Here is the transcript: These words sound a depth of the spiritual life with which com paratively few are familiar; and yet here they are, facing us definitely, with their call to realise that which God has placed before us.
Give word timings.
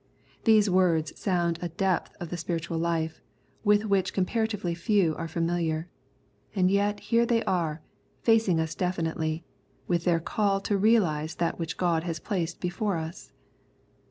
These 0.45 0.67
words 0.67 1.15
sound 1.15 1.59
a 1.61 1.69
depth 1.69 2.17
of 2.19 2.29
the 2.29 2.35
spiritual 2.37 2.79
life 2.79 3.21
with 3.63 3.85
which 3.85 4.15
com 4.15 4.25
paratively 4.25 4.75
few 4.75 5.15
are 5.15 5.27
familiar; 5.27 5.89
and 6.55 6.71
yet 6.71 6.99
here 7.01 7.23
they 7.23 7.43
are, 7.43 7.83
facing 8.23 8.59
us 8.59 8.73
definitely, 8.73 9.43
with 9.85 10.03
their 10.03 10.19
call 10.19 10.59
to 10.61 10.75
realise 10.75 11.35
that 11.35 11.59
which 11.59 11.77
God 11.77 12.01
has 12.05 12.17
placed 12.19 12.59
before 12.59 12.97
us. 12.97 13.31